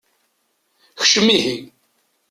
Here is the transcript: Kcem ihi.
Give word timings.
Kcem 0.99 1.27
ihi. 1.37 1.55